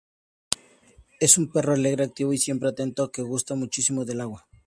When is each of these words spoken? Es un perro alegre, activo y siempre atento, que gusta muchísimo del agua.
Es 1.19 1.37
un 1.37 1.51
perro 1.51 1.73
alegre, 1.73 2.05
activo 2.05 2.33
y 2.33 2.39
siempre 2.39 2.69
atento, 2.69 3.11
que 3.11 3.21
gusta 3.21 3.53
muchísimo 3.53 4.03
del 4.03 4.21
agua. 4.21 4.47